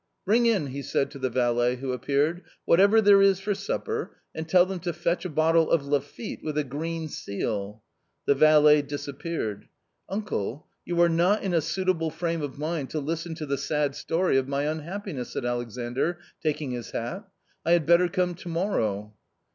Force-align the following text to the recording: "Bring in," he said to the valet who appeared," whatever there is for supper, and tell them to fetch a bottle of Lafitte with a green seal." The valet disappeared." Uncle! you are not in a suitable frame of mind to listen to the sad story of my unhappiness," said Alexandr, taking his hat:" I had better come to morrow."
"Bring 0.25 0.47
in," 0.47 0.65
he 0.65 0.81
said 0.81 1.11
to 1.11 1.19
the 1.19 1.29
valet 1.29 1.75
who 1.75 1.93
appeared," 1.93 2.41
whatever 2.65 3.01
there 3.01 3.21
is 3.21 3.39
for 3.39 3.53
supper, 3.53 4.17
and 4.33 4.49
tell 4.49 4.65
them 4.65 4.79
to 4.79 4.93
fetch 4.93 5.25
a 5.25 5.29
bottle 5.29 5.69
of 5.69 5.85
Lafitte 5.85 6.43
with 6.43 6.57
a 6.57 6.63
green 6.63 7.07
seal." 7.07 7.83
The 8.25 8.33
valet 8.33 8.81
disappeared." 8.81 9.67
Uncle! 10.15 10.65
you 10.85 10.99
are 11.01 11.07
not 11.07 11.43
in 11.43 11.53
a 11.53 11.61
suitable 11.61 12.09
frame 12.09 12.41
of 12.41 12.57
mind 12.57 12.89
to 12.89 12.99
listen 12.99 13.35
to 13.35 13.45
the 13.45 13.59
sad 13.59 13.93
story 13.95 14.39
of 14.39 14.47
my 14.47 14.63
unhappiness," 14.63 15.33
said 15.33 15.45
Alexandr, 15.45 16.17
taking 16.41 16.71
his 16.71 16.89
hat:" 16.89 17.27
I 17.63 17.73
had 17.73 17.85
better 17.85 18.07
come 18.07 18.33
to 18.33 18.49
morrow." 18.49 19.13